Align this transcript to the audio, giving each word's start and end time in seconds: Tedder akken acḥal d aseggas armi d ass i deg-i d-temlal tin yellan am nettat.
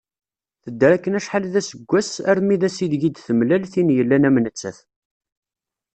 Tedder 0.63 0.91
akken 0.95 1.17
acḥal 1.19 1.45
d 1.53 1.55
aseggas 1.59 2.11
armi 2.29 2.55
d 2.61 2.63
ass 2.67 2.77
i 2.85 2.87
deg-i 2.91 3.09
d-temlal 3.11 3.63
tin 3.73 3.93
yellan 3.97 4.27
am 4.27 4.37
nettat. 4.43 4.77